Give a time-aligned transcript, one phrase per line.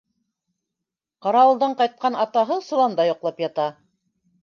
[1.27, 3.73] Ҡарауылдан ҡайтҡан атаһы соланда йоҡлап ята.